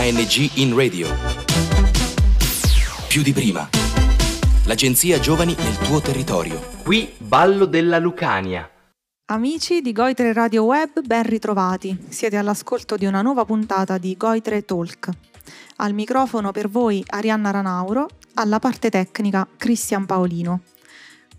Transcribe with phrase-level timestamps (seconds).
[0.00, 1.08] ANG in radio.
[3.06, 3.68] Più di prima.
[4.64, 6.58] L'agenzia Giovani nel tuo territorio.
[6.82, 8.66] Qui Ballo della Lucania.
[9.26, 12.06] Amici di Goitre Radio Web, ben ritrovati.
[12.08, 15.10] Siete all'ascolto di una nuova puntata di Goitre Talk.
[15.76, 20.62] Al microfono per voi Arianna Ranauro, alla parte tecnica Cristian Paolino.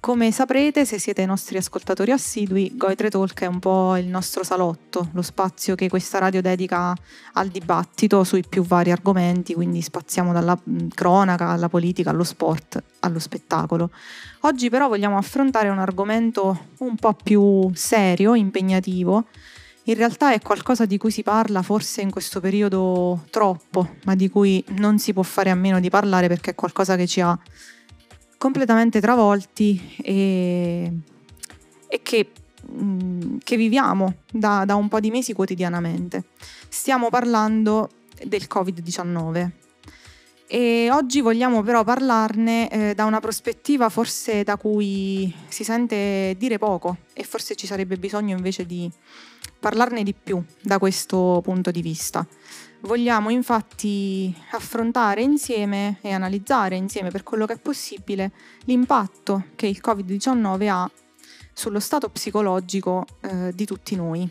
[0.01, 4.43] Come saprete, se siete i nostri ascoltatori assidui, Goitre Talk è un po' il nostro
[4.43, 6.91] salotto, lo spazio che questa radio dedica
[7.33, 10.59] al dibattito sui più vari argomenti, quindi spaziamo dalla
[10.95, 13.91] cronaca alla politica, allo sport, allo spettacolo.
[14.39, 19.25] Oggi però vogliamo affrontare un argomento un po' più serio, impegnativo.
[19.83, 24.29] In realtà è qualcosa di cui si parla forse in questo periodo troppo, ma di
[24.31, 27.37] cui non si può fare a meno di parlare perché è qualcosa che ci ha
[28.41, 30.91] completamente travolti e,
[31.87, 32.31] e che,
[32.63, 36.23] mh, mm, che, viviamo da, da un po' di mesi quotidianamente.
[36.67, 37.87] Stiamo parlando
[38.23, 39.49] del Covid-19
[40.47, 46.57] e oggi vogliamo però parlarne eh, da una prospettiva forse da cui si sente dire
[46.57, 48.89] poco e forse ci sarebbe bisogno invece di
[49.59, 52.25] parlarne di più da questo punto di vista.
[52.81, 58.31] Vogliamo infatti affrontare insieme e analizzare insieme per quello che è possibile
[58.65, 60.89] l'impatto che il Covid-19 ha
[61.53, 64.27] sullo stato psicologico eh, di tutti noi.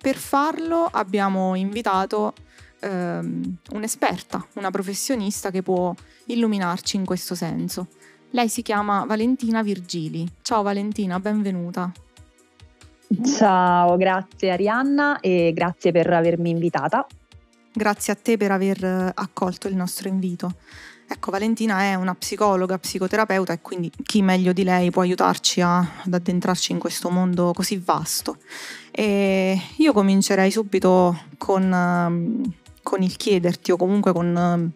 [0.00, 2.34] Per farlo abbiamo invitato
[2.80, 5.94] ehm, un'esperta, una professionista che può
[6.26, 7.86] illuminarci in questo senso.
[8.30, 10.26] Lei si chiama Valentina Virgili.
[10.42, 11.92] Ciao Valentina, benvenuta.
[13.36, 17.06] Ciao, grazie Arianna e grazie per avermi invitata.
[17.74, 20.56] Grazie a te per aver eh, accolto il nostro invito.
[21.08, 25.78] Ecco, Valentina è una psicologa, psicoterapeuta e quindi chi meglio di lei può aiutarci a,
[25.78, 28.36] ad addentrarci in questo mondo così vasto.
[28.90, 34.70] E io comincerei subito con, ehm, con il chiederti o comunque con, ehm,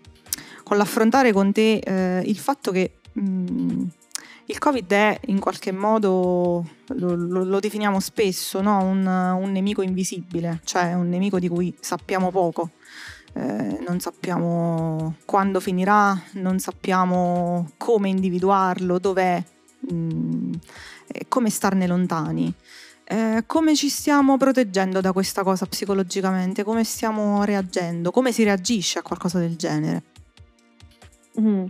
[0.62, 3.82] con l'affrontare con te eh, il fatto che mh, mm,
[4.46, 8.82] il Covid è in qualche modo, lo, lo, lo definiamo spesso, no?
[8.82, 12.70] un, un, nemico invisibile, cioè un nemico di cui sappiamo poco.
[13.32, 19.42] Eh, non sappiamo quando finirà, non sappiamo come individuarlo, dov'è,
[19.80, 20.52] mh, mm,
[21.28, 22.52] come starne lontani.
[23.08, 26.62] Eh, come ci stiamo proteggendo da questa cosa psicologicamente?
[26.64, 28.10] Come stiamo reagendo?
[28.10, 30.02] Come si reagisce a qualcosa del genere?
[31.40, 31.66] Mm.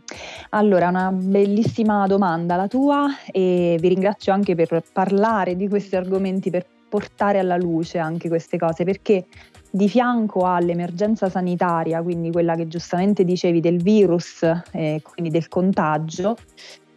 [0.51, 6.51] Allora, una bellissima domanda la tua e vi ringrazio anche per parlare di questi argomenti,
[6.51, 9.27] per portare alla luce anche queste cose, perché
[9.71, 15.49] di fianco all'emergenza sanitaria, quindi quella che giustamente dicevi del virus e eh, quindi del
[15.49, 16.37] contagio,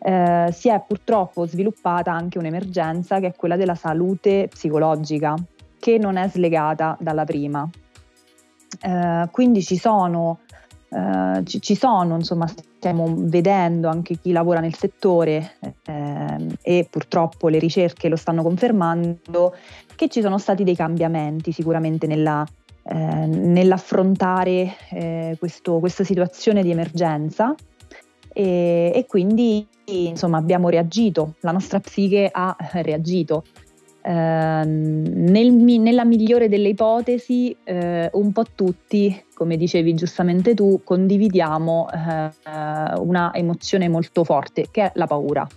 [0.01, 5.35] eh, si è purtroppo sviluppata anche un'emergenza che è quella della salute psicologica,
[5.77, 7.67] che non è slegata dalla prima.
[8.81, 10.39] Eh, quindi ci sono
[10.89, 15.53] Uh, ci, ci, sono, insomma, stiamo vedendo anche chi lavora nel settore
[15.85, 19.55] eh, e purtroppo le ricerche lo stanno confermando,
[19.95, 22.43] che ci sono stati dei cambiamenti sicuramente nella,
[22.83, 27.53] eh, nell'affrontare eh, questo, questa situazione di emergenza
[28.33, 33.43] e, e quindi insomma, abbiamo reagito, la nostra psiche ha reagito.
[34.01, 41.87] Ehm, nel, nella migliore delle ipotesi, eh, un po' tutti, come dicevi giustamente tu, condividiamo
[41.91, 42.29] eh,
[42.99, 45.47] una emozione molto forte, che è la paura.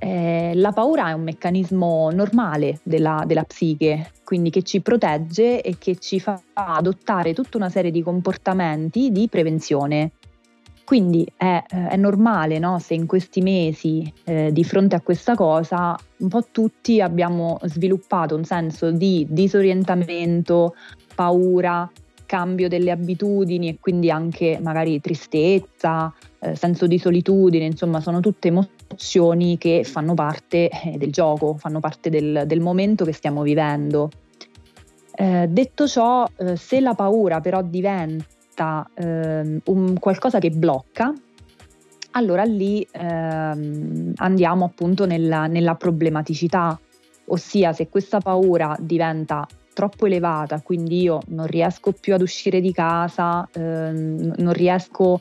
[0.00, 5.76] Eh, la paura è un meccanismo normale della, della, psiche, quindi che ci protegge e
[5.76, 10.12] che ci fa adottare tutta una serie di comportamenti di prevenzione.
[10.88, 12.78] Quindi è, eh, è normale no?
[12.78, 18.34] se in questi mesi eh, di fronte a questa cosa un po' tutti abbiamo sviluppato
[18.34, 20.74] un senso di disorientamento,
[21.14, 21.92] paura,
[22.24, 28.48] cambio delle abitudini e quindi anche magari tristezza, eh, senso di solitudine, insomma sono tutte
[28.48, 34.08] emozioni che fanno parte eh, del gioco, fanno parte del, del momento che stiamo vivendo.
[35.14, 41.12] Eh, detto ciò, eh, se la paura però diventa diventa ehm, un qualcosa che blocca,
[42.12, 46.78] allora lì ehm, andiamo appunto nella, nella problematicità,
[47.26, 52.72] ossia se questa paura diventa troppo elevata, quindi io non riesco più ad uscire di
[52.72, 55.20] casa, ehm, non riesco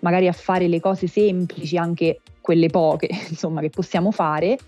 [0.00, 4.58] magari a fare le cose semplici, anche quelle poche, insomma, che possiamo fare,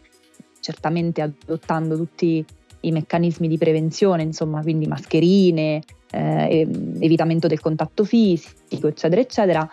[0.61, 2.45] certamente adottando tutti
[2.85, 5.83] i meccanismi di prevenzione, insomma, quindi mascherine,
[6.13, 6.69] eh,
[7.01, 9.71] evitamento del contatto fisico, eccetera, eccetera.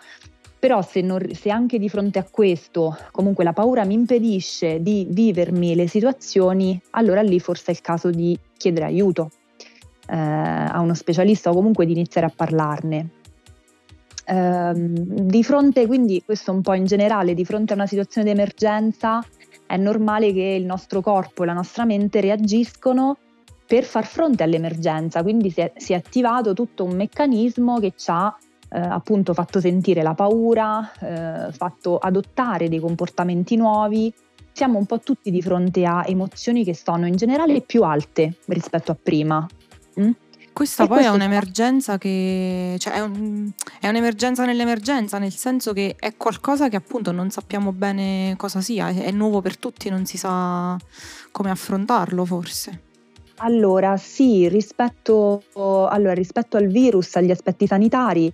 [0.58, 5.08] Però se, non, se, anche di fronte a questo comunque la paura mi impedisce di
[5.10, 9.32] vivermi le situazioni, allora lì forse è il caso di chiedere aiuto
[10.10, 13.10] eh, a uno specialista o comunque di iniziare a parlarne.
[14.26, 14.94] ehm,
[15.28, 19.24] di fronte, quindi questo un po' in generale, di fronte a una situazione di emergenza
[19.66, 23.18] è normale che il nostro corpo e la nostra mente reagiscono
[23.70, 28.10] per far fronte all'emergenza, quindi si è, si è attivato tutto un meccanismo che ci
[28.10, 28.36] ha
[28.68, 34.12] eh, appunto fatto sentire la paura, eh, fatto adottare dei comportamenti nuovi.
[34.52, 38.92] Siamo un po' tutti di fronte a emozioni che sono in generale più alte rispetto
[38.92, 39.48] a prima.
[40.00, 40.12] Mm?
[40.52, 45.96] Questa e poi è un'emergenza che, cioè è, un, è, un'emergenza nell'emergenza, nel senso che
[46.00, 50.18] è qualcosa che appunto non sappiamo bene cosa sia, è nuovo per tutti, non si
[50.18, 50.76] sa
[51.32, 52.88] come affrontarlo forse.
[53.42, 58.32] Allora, sì, rispetto, allora, rispetto al virus, agli aspetti sanitari,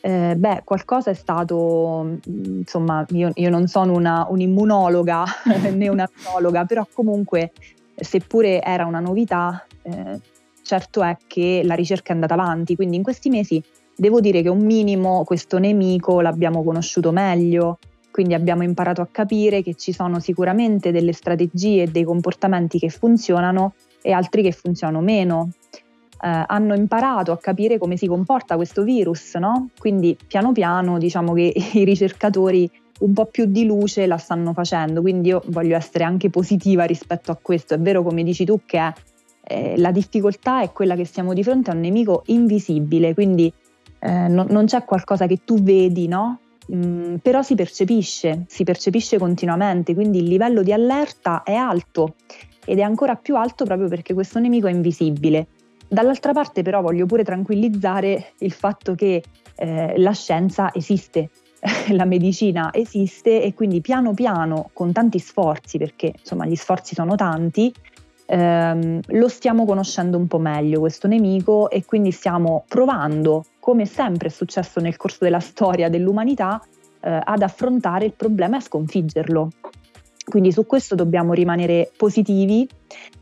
[0.00, 5.24] eh, beh, qualcosa è stato, insomma, io, io non sono una, un'immunologa
[5.74, 7.52] né una biologa, però comunque,
[7.94, 10.20] seppure era una novità, eh,
[10.62, 13.62] certo è che la ricerca è andata avanti, quindi in questi mesi
[13.94, 17.78] devo dire che un minimo questo nemico l'abbiamo conosciuto meglio,
[18.10, 22.88] quindi abbiamo imparato a capire che ci sono sicuramente delle strategie e dei comportamenti che
[22.88, 25.50] funzionano e altri che funzionano meno.
[26.22, 29.68] Eh, hanno imparato a capire come si comporta questo virus, no?
[29.78, 35.00] Quindi piano piano diciamo che i ricercatori un po' più di luce la stanno facendo,
[35.02, 37.74] quindi io voglio essere anche positiva rispetto a questo.
[37.74, 38.92] È vero come dici tu che
[39.42, 43.52] eh, la difficoltà è quella che siamo di fronte a un nemico invisibile, quindi
[43.98, 46.40] eh, no, non c'è qualcosa che tu vedi, no?
[46.74, 52.14] Mm, però si percepisce, si percepisce continuamente, quindi il livello di allerta è alto
[52.66, 55.46] ed è ancora più alto proprio perché questo nemico è invisibile.
[55.88, 59.22] Dall'altra parte però voglio pure tranquillizzare il fatto che
[59.54, 61.30] eh, la scienza esiste,
[61.90, 67.14] la medicina esiste e quindi piano piano, con tanti sforzi, perché insomma gli sforzi sono
[67.14, 67.72] tanti,
[68.26, 74.28] ehm, lo stiamo conoscendo un po' meglio questo nemico e quindi stiamo provando, come sempre
[74.28, 76.60] è successo nel corso della storia dell'umanità,
[77.00, 79.50] eh, ad affrontare il problema e a sconfiggerlo.
[80.28, 82.68] Quindi su questo dobbiamo rimanere positivi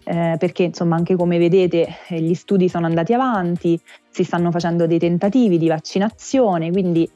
[0.05, 3.79] eh, perché insomma anche come vedete eh, gli studi sono andati avanti,
[4.09, 7.09] si stanno facendo dei tentativi di vaccinazione, quindi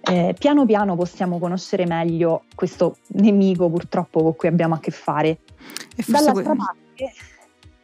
[0.00, 5.38] eh, piano piano possiamo conoscere meglio questo nemico purtroppo con cui abbiamo a che fare.
[6.06, 7.12] Dall'altra que- parte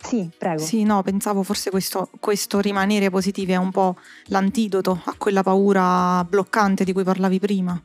[0.04, 0.58] sì, prego.
[0.58, 3.96] Sì, no, pensavo forse questo, questo, rimanere positivi è un po'
[4.26, 7.82] l'antidoto a quella paura bloccante di cui parlavi prima.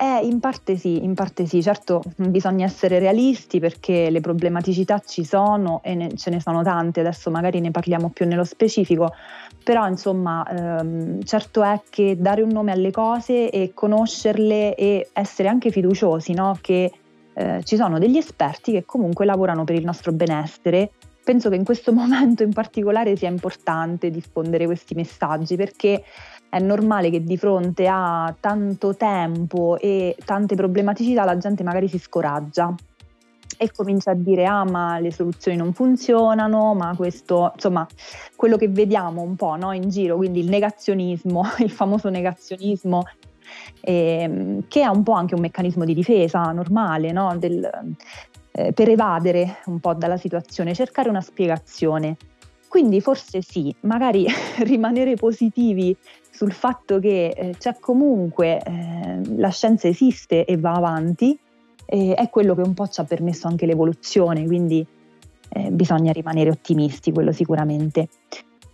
[0.00, 5.24] Eh, in parte sì, in parte sì, certo bisogna essere realisti perché le problematicità ci
[5.24, 9.12] sono e ne, ce ne sono tante, adesso magari ne parliamo più nello specifico,
[9.64, 15.48] però insomma ehm, certo è che dare un nome alle cose e conoscerle e essere
[15.48, 16.56] anche fiduciosi, no?
[16.60, 16.92] che
[17.34, 20.92] eh, ci sono degli esperti che comunque lavorano per il nostro benessere.
[21.24, 26.04] Penso che in questo momento in particolare sia importante diffondere questi messaggi perché
[26.48, 31.98] è normale che di fronte a tanto tempo e tante problematicità la gente magari si
[31.98, 32.74] scoraggia
[33.56, 37.86] e comincia a dire ah ma le soluzioni non funzionano, ma questo, insomma,
[38.36, 43.04] quello che vediamo un po' no, in giro, quindi il negazionismo, il famoso negazionismo
[43.80, 47.34] eh, che è un po' anche un meccanismo di difesa normale no?
[47.38, 47.68] Del,
[48.52, 52.16] eh, per evadere un po' dalla situazione, cercare una spiegazione.
[52.68, 54.26] Quindi forse sì, magari
[54.60, 55.96] rimanere positivi
[56.30, 61.36] sul fatto che eh, c'è comunque eh, la scienza esiste e va avanti,
[61.90, 64.86] è quello che un po' ci ha permesso anche l'evoluzione, quindi
[65.50, 68.08] eh, bisogna rimanere ottimisti, quello sicuramente.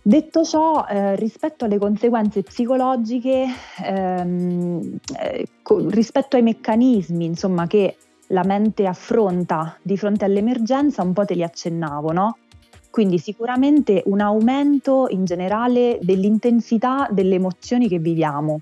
[0.01, 3.47] Detto ciò, eh, rispetto alle conseguenze psicologiche,
[3.83, 7.97] ehm, eh, co- rispetto ai meccanismi insomma, che
[8.27, 12.37] la mente affronta di fronte all'emergenza, un po' te li accennavo, no?
[12.95, 18.61] Quindi sicuramente un aumento in generale dell'intensità delle emozioni che viviamo,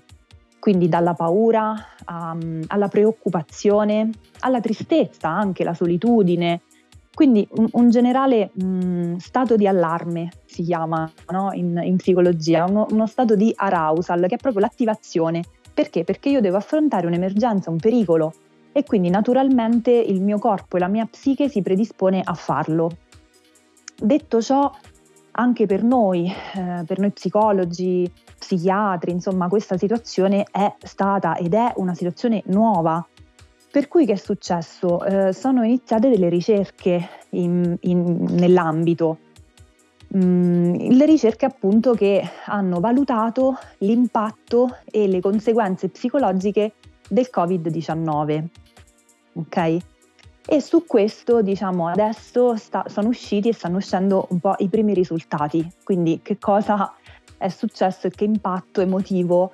[0.58, 1.72] quindi dalla paura
[2.04, 2.36] a,
[2.66, 4.10] alla preoccupazione,
[4.40, 6.62] alla tristezza, anche la solitudine,
[7.14, 11.52] quindi un, un generale mh, stato di allarme si chiama no?
[11.52, 15.44] in, in, psicologia, uno, uno stato di arousal che è proprio l'attivazione.
[15.72, 16.02] Perché?
[16.02, 18.32] Perché io devo affrontare un'emergenza, un pericolo
[18.72, 22.90] e quindi naturalmente il mio corpo e la mia psiche si predispone a farlo.
[24.04, 24.70] Detto ciò,
[25.30, 31.72] anche per noi, eh, per noi psicologi, psichiatri, insomma, questa situazione è stata ed è
[31.76, 33.02] una situazione nuova
[33.70, 35.02] per cui che è successo?
[35.04, 39.20] Eh, sono iniziate delle ricerche in, in, nell'ambito,
[40.14, 46.74] mm, le ricerche appunto che hanno valutato l'impatto e le conseguenze psicologiche
[47.08, 48.44] del Covid-19.
[49.32, 49.78] Ok?
[50.46, 54.92] E su questo, diciamo, adesso sta, sono usciti e stanno uscendo un po' i primi
[54.92, 55.66] risultati.
[55.82, 56.94] Quindi che cosa
[57.38, 59.52] è successo e che impatto emotivo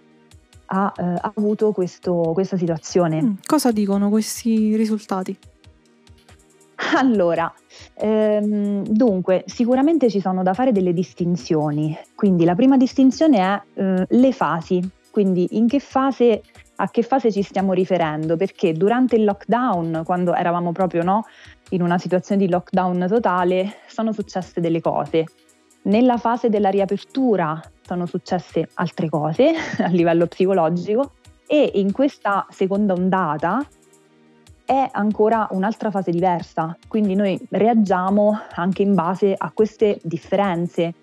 [0.67, 3.23] ha, eh, avuto questo, questa situazione.
[3.23, 5.37] Mm, cosa dicono questi risultati?
[6.97, 7.53] Allora,
[7.95, 11.97] ehm, dunque, sicuramente ci sono da fare delle distinzioni.
[12.15, 16.43] Quindi la prima distinzione è eh, le fasi, quindi in che fase,
[16.81, 21.25] a che fase ci stiamo riferendo, perché durante il lockdown, quando eravamo proprio no,
[21.71, 25.25] in una situazione di lockdown totale, sono successe delle cose.
[25.83, 31.13] Nella fase della riapertura sono successe altre cose a livello psicologico
[31.47, 33.67] e in questa seconda ondata
[34.65, 40.95] è ancora un'altra fase diversa, quindi noi reagiamo anche in base a queste differenze.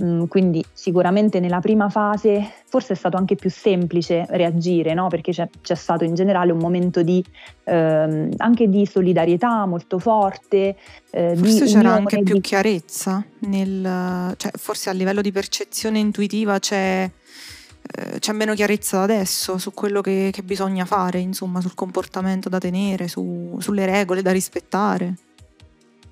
[0.00, 5.08] Mm, quindi sicuramente nella prima fase forse è stato anche più semplice reagire, no?
[5.08, 7.24] perché c'è, c'è, stato in generale un momento di,
[7.64, 10.76] ehm, anche di solidarietà molto forte.
[11.10, 17.10] Eh, forse c'era anche più chiarezza, nel, cioè, forse a livello di percezione intuitiva c'è
[17.90, 22.58] eh, c'è meno chiarezza adesso su quello che, che, bisogna fare, insomma, sul comportamento da
[22.58, 25.14] tenere, su, sulle regole da rispettare.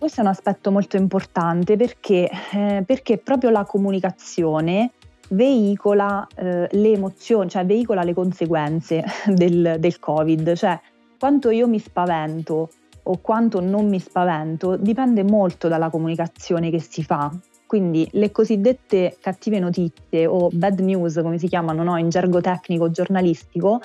[0.07, 4.93] Questo è un aspetto molto importante perché, eh, perché proprio la comunicazione
[5.31, 10.79] veicola eh, le emozioni, cioè veicola le conseguenze del, del Covid, cioè
[11.19, 12.71] quanto io mi spavento
[13.03, 17.37] o quanto non mi spavento dipende molto dalla comunicazione che si fa.
[17.67, 21.97] Quindi le cosiddette cattive notizie o bad news, come si chiamano no?
[21.97, 23.81] in gergo tecnico giornalistico,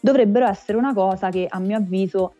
[0.00, 2.34] dovrebbero essere una cosa che a mio avviso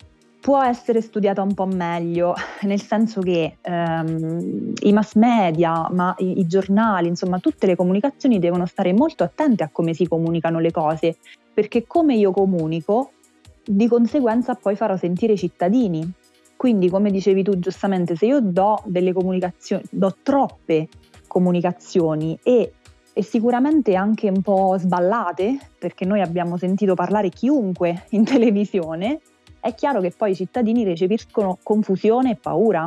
[0.47, 6.38] può essere studiata un po' meglio, nel senso che ehm, i mass media, ma i,
[6.38, 10.71] i, giornali, insomma tutte le comunicazioni devono stare molto attente a come si comunicano le
[10.71, 11.17] cose,
[11.53, 13.11] perché come io comunico,
[13.65, 16.09] di conseguenza poi farò sentire i cittadini.
[16.57, 20.87] Quindi, come dicevi tu giustamente, se io do delle comunicazioni, do troppe
[21.26, 22.73] comunicazioni e,
[23.12, 29.19] e sicuramente anche un po' sballate, perché noi abbiamo sentito parlare chiunque in televisione,
[29.67, 32.85] è chiaro che poi i cittadini recepiscono confusione e paura.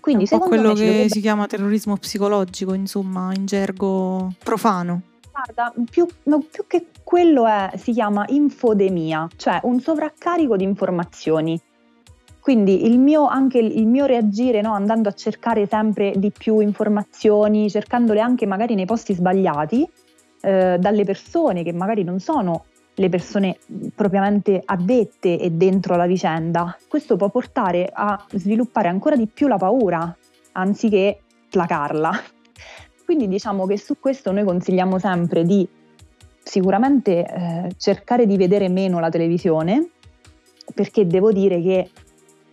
[0.00, 1.08] Quindi, è un quello che dovrebbe...
[1.08, 5.02] si chiama terrorismo psicologico, insomma, in gergo profano.
[5.30, 11.60] Guarda, più, no, più che quello è, si chiama infodemia, cioè un sovraccarico di informazioni
[12.44, 17.70] quindi il mio, anche il mio reagire, no, andando a cercare sempre di più informazioni,
[17.70, 19.88] cercandole anche magari nei posti sbagliati,
[20.42, 23.58] eh, dalle persone che magari non sono le persone
[23.94, 29.56] propriamente addette e dentro la vicenda, questo può portare a sviluppare ancora di più la
[29.56, 30.16] paura,
[30.52, 31.20] anziché
[31.50, 32.12] placarla.
[33.04, 35.68] Quindi diciamo che su questo noi consigliamo sempre di
[36.42, 39.90] sicuramente eh, cercare di vedere meno la televisione,
[40.72, 41.90] perché devo dire che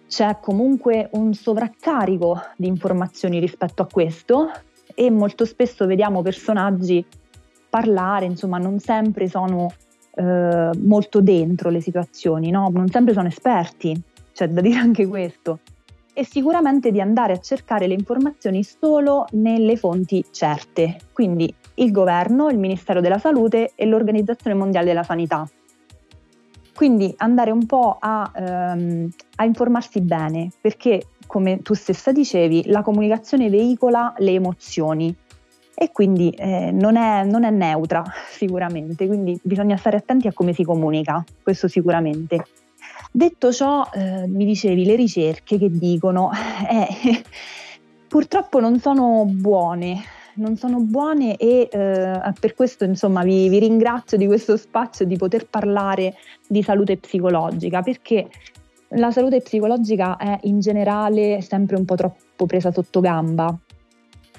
[0.07, 4.51] c'è comunque un sovraccarico di informazioni rispetto a questo
[4.93, 7.05] e molto spesso vediamo personaggi
[7.69, 9.71] parlare, insomma non sempre sono
[10.13, 12.70] eh, molto dentro le situazioni, no?
[12.72, 14.00] non sempre sono esperti,
[14.34, 15.60] c'è da dire anche questo.
[16.13, 22.50] E sicuramente di andare a cercare le informazioni solo nelle fonti certe, quindi il governo,
[22.50, 25.50] il Ministero della Salute e l'Organizzazione Mondiale della Sanità.
[26.75, 32.82] Quindi andare un po' a, ehm, a informarsi bene, perché come tu stessa dicevi, la
[32.82, 35.15] comunicazione veicola le emozioni
[35.74, 40.54] e quindi eh, non, è, non, è, neutra sicuramente, quindi bisogna stare attenti a come
[40.54, 42.46] si comunica, questo sicuramente.
[43.12, 46.32] Detto ciò, eh, mi dicevi, le ricerche che dicono,
[46.70, 47.24] eh,
[48.08, 50.01] purtroppo non sono buone,
[50.36, 55.18] non sono buone e eh, per questo insomma vi, vi ringrazio di questo spazio di
[55.18, 56.16] poter parlare
[56.48, 58.30] di salute psicologica perché
[58.96, 63.58] la salute psicologica è in generale sempre un po' troppo presa sotto gamba,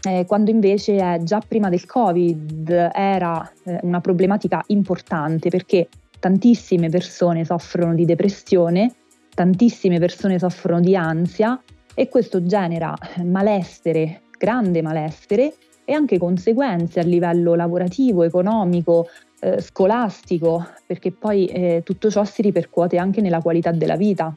[0.04, 6.88] eh, quando invece è già prima del Covid era eh, una problematica importante perché tantissime
[6.88, 8.94] persone soffrono di depressione,
[9.34, 11.60] tantissime persone soffrono di ansia
[11.94, 12.94] e questo genera
[13.24, 15.54] malessere, grande malessere
[15.84, 19.08] e anche conseguenze a livello lavorativo, economico,
[19.40, 24.34] eh, scolastico, perché poi eh, tutto ciò si ripercuote anche nella qualità della vita,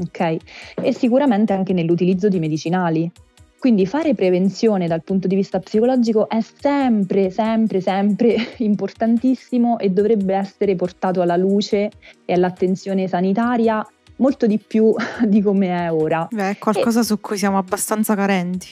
[0.00, 0.36] ok?
[0.82, 3.10] E sicuramente anche nell'utilizzo di medicinali.
[3.58, 10.34] Quindi fare prevenzione dal punto di vista psicologico è sempre, sempre, sempre importantissimo e dovrebbe
[10.34, 11.90] essere portato alla luce
[12.24, 13.84] e all'attenzione sanitaria
[14.16, 14.94] molto di più
[15.26, 16.28] di come è ora.
[16.30, 17.04] Beh, è qualcosa e...
[17.04, 18.68] su cui siamo abbastanza carenti.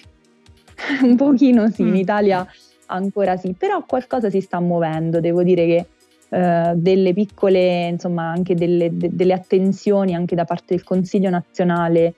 [1.03, 1.89] un pochino sì, mm.
[1.89, 2.47] in Italia
[2.87, 5.87] ancora sì, però qualcosa si sta muovendo, devo dire che
[6.29, 12.15] eh, delle piccole, insomma, anche delle, de, delle, attenzioni anche da parte del Consiglio nazionale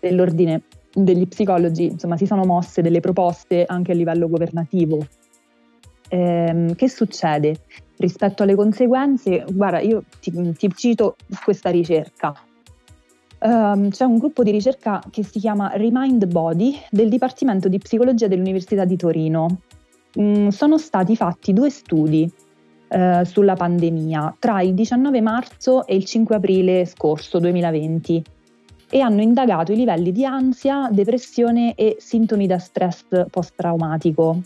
[0.00, 0.62] dell'ordine
[0.92, 4.98] degli psicologi, insomma, si sono mosse delle proposte anche a livello governativo.
[6.12, 7.60] ehm, che succede
[7.98, 9.44] rispetto alle conseguenze?
[9.48, 12.34] Guarda, io ti, ti cito questa ricerca.
[13.42, 18.26] Um, c'è un gruppo di ricerca che si chiama Remind Body del Dipartimento di Psicologia
[18.26, 19.60] dell'Università di Torino.
[20.20, 22.30] Mm, sono stati fatti due studi
[22.88, 28.24] uh, sulla pandemia tra il 19 marzo e il 5 aprile scorso 2020
[28.90, 34.42] e hanno indagato i livelli di ansia, depressione e sintomi da stress post-traumatico.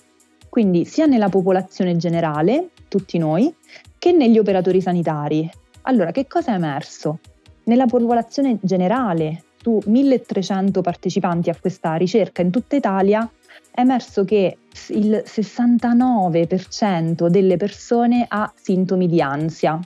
[0.49, 3.53] Quindi sia nella popolazione generale, tutti noi,
[3.99, 5.51] che negli operatori sanitari.
[5.83, 7.19] Allora, che cosa è emerso?
[7.65, 13.29] Nella popolazione generale, su 1300 partecipanti a questa ricerca in tutta Italia,
[13.71, 14.59] è emerso che
[14.91, 19.81] il 69% delle persone ha sintomi di ansia.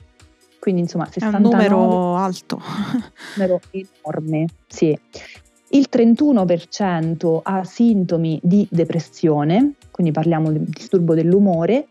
[0.59, 2.55] Quindi insomma 69 è un numero alto.
[2.57, 3.01] un
[3.35, 4.97] numero enorme, sì.
[5.71, 11.87] Il 31% ha sintomi di depressione, quindi parliamo di disturbo dell'umore,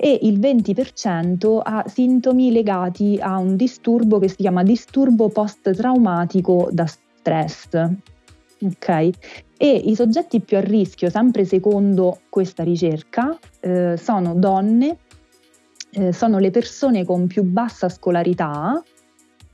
[0.00, 6.86] e il 20% ha sintomi legati a un disturbo che si chiama disturbo post-traumatico da
[6.86, 7.68] stress.
[8.60, 9.10] Ok?
[9.56, 14.98] E i soggetti più a rischio, sempre secondo questa ricerca, eh, sono donne,
[15.90, 18.82] eh, sono le persone con più bassa scolarità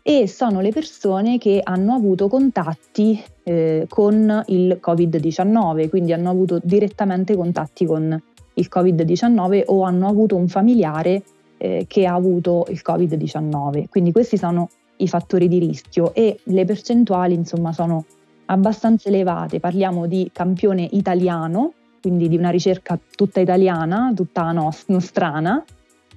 [0.02, 6.60] e sono le persone che hanno avuto contatti eh, con il Covid-19, quindi hanno avuto
[6.62, 8.22] direttamente contatti con
[8.54, 11.22] il Covid-19 o hanno avuto un familiare
[11.56, 13.88] eh, che ha avuto il Covid-19.
[13.88, 18.04] Quindi questi sono i fattori di rischio e le percentuali insomma sono
[18.46, 19.58] abbastanza elevate.
[19.58, 21.72] Parliamo di campione italiano,
[22.02, 25.64] quindi di una ricerca tutta italiana, tutta nos- nostrana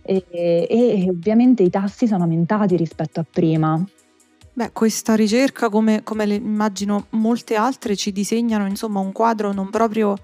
[0.07, 3.83] e, e ovviamente i tassi sono aumentati rispetto a prima.
[4.53, 10.17] Beh, questa ricerca, come, come immagino molte altre, ci disegnano insomma un quadro non proprio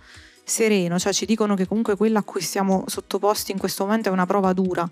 [0.44, 4.12] sereno, cioè ci dicono che comunque quella a cui siamo sottoposti in questo momento è
[4.12, 4.90] una prova dura.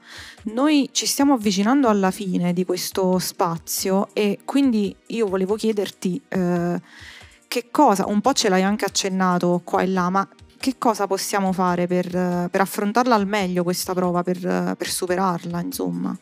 [0.54, 6.82] Noi ci stiamo avvicinando alla fine di questo spazio e quindi io volevo chiederti eh,
[7.48, 10.28] che cosa, un po' ce l'hai anche accennato qua e là, ma
[10.62, 16.18] che cosa possiamo fare per, per affrontarla al meglio questa prova, per, per superarla, insomma?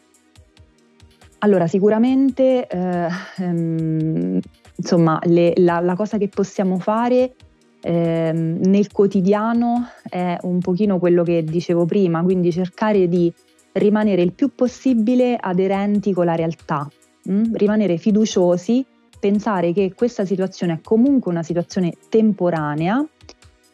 [1.39, 4.39] Allora, sicuramente eh, ehm,
[4.75, 7.35] insomma, le, la, la, cosa che possiamo fare
[7.81, 13.31] eh, nel quotidiano è un pochino quello che dicevo prima, quindi cercare di
[13.73, 16.89] rimanere il più possibile aderenti con la realtà,
[17.23, 17.33] mh?
[17.33, 17.55] Mm?
[17.55, 18.85] rimanere fiduciosi,
[19.19, 23.05] pensare che questa situazione è comunque una situazione temporanea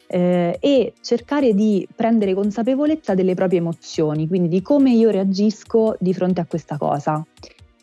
[0.07, 6.13] eh, e cercare di prendere consapevolezza delle proprie emozioni, quindi di come io reagisco di
[6.13, 7.25] fronte a questa cosa.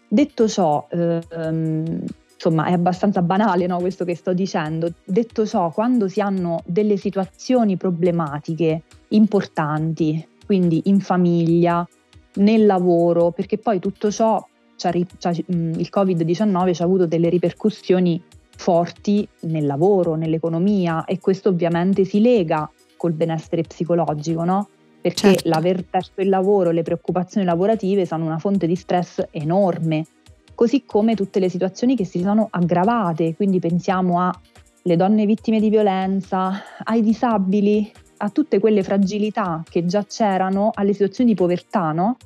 [0.08, 2.04] Detto ciò, ehm,
[2.34, 4.92] insomma è abbastanza banale no, questo che sto dicendo.
[5.04, 11.86] Detto ciò, quando si hanno delle situazioni problematiche importanti, quindi in famiglia,
[12.34, 14.44] nel lavoro, perché poi tutto ciò,
[14.84, 18.20] il Covid-19 ci ha avuto delle ripercussioni
[18.62, 24.68] forti nel lavoro, nell'economia e questo ovviamente si lega col benessere psicologico, no?
[25.00, 25.48] Perché certo.
[25.48, 30.06] l'aver perso il lavoro, le preoccupazioni lavorative sono una fonte di stress enorme
[30.54, 35.68] così come tutte le situazioni che si sono aggravate, quindi pensiamo alle donne vittime di
[35.68, 36.52] violenza,
[36.84, 42.16] ai disabili, a tutte quelle fragilità che già c'erano, alle situazioni di povertà, no?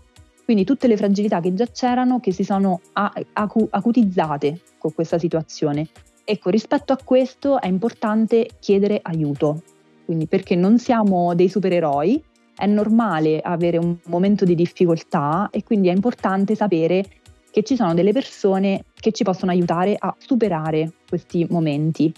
[0.44, 5.88] Quindi tutte le fragilità che già c'erano che si sono acu- acutizzate con questa situazione.
[6.28, 9.62] Ecco, rispetto a questo è importante chiedere aiuto,
[10.04, 12.20] quindi perché non siamo dei supereroi,
[12.56, 17.04] è normale avere un momento di difficoltà e quindi è importante sapere
[17.48, 22.12] che ci sono delle persone che ci possono aiutare a superare questi momenti.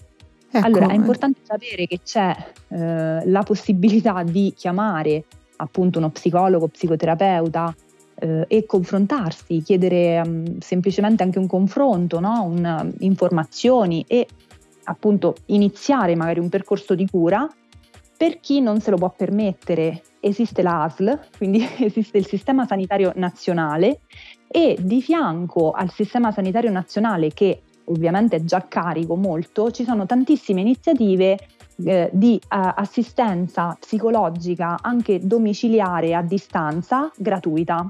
[0.49, 0.65] Ecco.
[0.65, 2.35] Allora è importante sapere che c'è
[2.69, 5.25] eh, la possibilità di chiamare
[5.57, 7.75] appunto uno psicologo, psicoterapeuta
[8.19, 12.43] eh, e confrontarsi, chiedere um, semplicemente anche un confronto, no?
[12.43, 14.27] un, informazioni e
[14.83, 17.47] appunto iniziare magari un percorso di cura.
[18.17, 24.01] Per chi non se lo può permettere esiste l'ASL, quindi esiste il Sistema Sanitario Nazionale
[24.47, 30.05] e di fianco al Sistema Sanitario Nazionale che ovviamente è già carico molto, ci sono
[30.05, 31.37] tantissime iniziative
[31.83, 37.89] eh, di eh, assistenza psicologica anche domiciliare a distanza gratuita.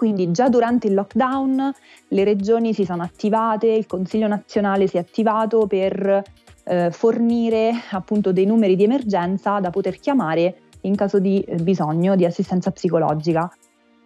[0.00, 1.74] Quindi già durante il lockdown
[2.08, 6.22] le regioni si sono attivate, il Consiglio nazionale si è attivato per
[6.64, 12.16] eh, fornire appunto dei numeri di emergenza da poter chiamare in caso di eh, bisogno
[12.16, 13.52] di assistenza psicologica.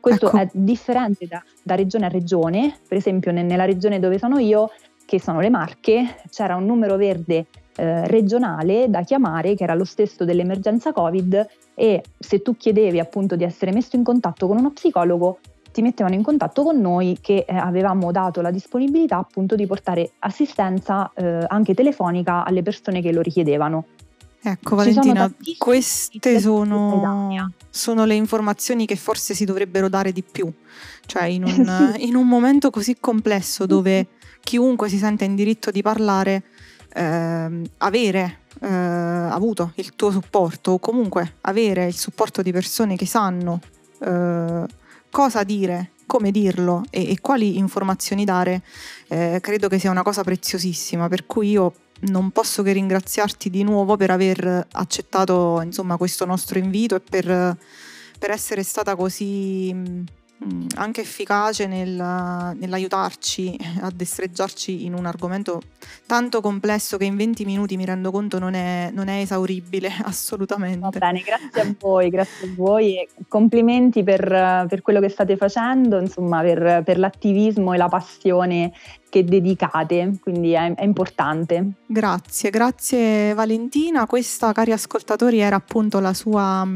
[0.01, 0.37] Questo ecco.
[0.39, 4.71] è differente da, da, regione a regione, per esempio nella regione dove sono io,
[5.07, 9.85] che sono le Marche, c'era un numero verde eh, regionale da chiamare, che era lo
[9.85, 14.73] stesso dell'emergenza Covid, e se tu chiedevi appunto di essere messo in contatto con uno
[14.73, 15.39] psicologo,
[15.75, 20.13] ti mettevano in contatto con noi che eh, avevamo dato la disponibilità appunto di portare
[20.21, 23.87] assistenza eh, anche telefonica alle persone che lo richiedevano.
[24.41, 30.53] Ecco Valentina, queste sono, sono, le informazioni che forse si dovrebbero dare di più,
[31.07, 34.07] cioè in un, in un momento così complesso dove
[34.41, 36.45] chiunque si sente in diritto di parlare,
[36.93, 43.07] eh, avere eh, avuto il tuo supporto o comunque avere il supporto di persone che
[43.07, 43.61] sanno
[44.01, 44.67] eh,
[45.15, 48.63] cosa dire, come dirlo e, e quali informazioni dare,
[49.07, 51.73] eh, credo che sia una cosa preziosissima, per cui io
[52.07, 57.57] non posso che ringraziarti di nuovo per aver accettato insomma, questo nostro invito e per,
[58.19, 60.05] per essere stata così
[60.77, 65.63] anche efficace nel, nell'aiutarci a destreggiarci in un argomento
[66.07, 70.79] tanto complesso che in 20 minuti mi rendo conto non è, non è esauribile assolutamente.
[70.79, 75.37] Va bene, grazie a voi, grazie a voi e complimenti per, per quello che state
[75.37, 78.73] facendo, insomma per, per, l'attivismo e la passione
[79.09, 81.73] che dedicate, quindi è, è importante.
[81.87, 86.69] Grazie, grazie Valentina, questa cari ascoltatori era appunto la sua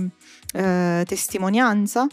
[0.52, 2.06] eh, testimonianza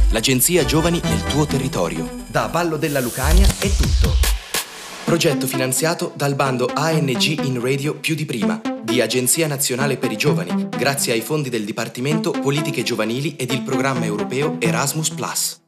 [0.09, 2.09] L'agenzia Giovani nel tuo territorio.
[2.27, 4.11] Da Vallo della Lucania è tutto.
[5.05, 10.17] Progetto finanziato dal bando ANG in radio più di prima di Agenzia Nazionale per i
[10.17, 15.11] Giovani, grazie ai fondi del Dipartimento Politiche Giovanili ed il programma europeo Erasmus⁇